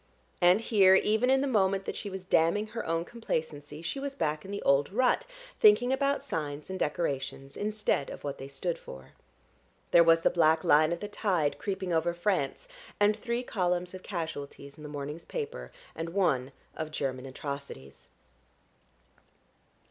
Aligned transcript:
And 0.41 0.61
here, 0.61 0.95
even 0.95 1.29
in 1.29 1.41
the 1.41 1.47
moment 1.47 1.85
that 1.85 1.95
she 1.95 2.09
was 2.09 2.25
damning 2.25 2.65
her 2.65 2.83
own 2.87 3.05
complacency, 3.05 3.83
she 3.83 3.99
was 3.99 4.15
back 4.15 4.43
in 4.43 4.49
the 4.49 4.63
old 4.63 4.91
rut, 4.91 5.27
thinking 5.59 5.93
about 5.93 6.23
signs 6.23 6.71
and 6.71 6.79
decorations 6.79 7.55
instead 7.55 8.09
of 8.09 8.23
what 8.23 8.39
they 8.39 8.47
stood 8.47 8.79
for. 8.79 9.11
There 9.91 10.03
was 10.03 10.21
the 10.21 10.31
black 10.31 10.63
line 10.63 10.91
of 10.91 11.01
the 11.01 11.07
tide 11.07 11.59
creeping 11.59 11.93
over 11.93 12.15
France, 12.15 12.67
and 12.99 13.15
three 13.15 13.43
columns 13.43 13.93
of 13.93 14.01
casualties 14.01 14.75
in 14.75 14.81
the 14.81 14.89
morning's 14.89 15.25
paper, 15.25 15.71
and 15.95 16.09
one 16.09 16.51
of 16.75 16.89
German 16.89 17.27
atrocities.... 17.27 18.09